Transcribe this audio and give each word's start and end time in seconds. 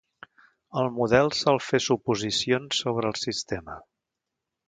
El 0.83 0.87
model 0.95 1.29
sol 1.39 1.59
fer 1.65 1.81
suposicions 1.89 2.81
sobre 2.85 3.11
el 3.13 3.17
sistema. 3.27 3.77